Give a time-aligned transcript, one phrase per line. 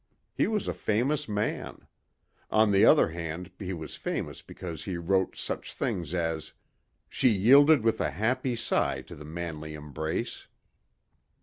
[0.33, 1.85] He was a famous man.
[2.49, 6.53] On the other hand he was famous because he wrote such things as,
[7.07, 10.47] "She yielded with a happy sigh to the manly embrace."